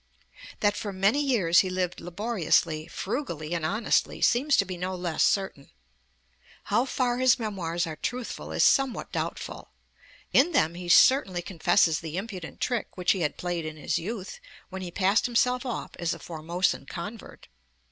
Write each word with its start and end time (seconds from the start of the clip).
That 0.61 0.75
for 0.75 0.91
many 0.91 1.23
years 1.23 1.59
he 1.59 1.69
lived 1.69 1.99
laboriously, 2.01 2.87
frugally, 2.87 3.53
and 3.53 3.63
honestly 3.63 4.19
seems 4.19 4.57
to 4.57 4.65
be 4.65 4.75
no 4.75 4.95
less 4.95 5.21
certain. 5.21 5.69
How 6.63 6.85
far 6.85 7.19
his 7.19 7.37
Memoirs 7.37 7.85
are 7.85 7.97
truthful 7.97 8.51
is 8.51 8.63
somewhat 8.63 9.11
doubtful. 9.11 9.73
In 10.33 10.53
them 10.53 10.73
he 10.73 10.89
certainly 10.89 11.43
confesses 11.43 11.99
the 11.99 12.17
impudent 12.17 12.59
trick 12.59 12.97
which 12.97 13.11
he 13.11 13.19
had 13.21 13.37
played 13.37 13.63
in 13.63 13.77
his 13.77 13.99
youth, 13.99 14.39
when 14.69 14.81
he 14.81 14.89
passed 14.89 15.27
himself 15.27 15.67
off 15.67 15.91
as 15.99 16.15
a 16.15 16.19
Formosan 16.19 16.87
convert. 16.87 17.47